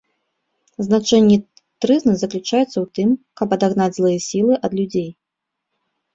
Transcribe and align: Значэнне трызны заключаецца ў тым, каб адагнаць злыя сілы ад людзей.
Значэнне 0.85 1.35
трызны 1.85 2.13
заключаецца 2.21 2.65
ў 2.65 2.85
тым, 3.01 3.09
каб 3.43 3.47
адагнаць 3.59 3.89
злыя 4.01 4.19
сілы 4.29 4.53
ад 4.71 4.77
людзей. 4.81 5.09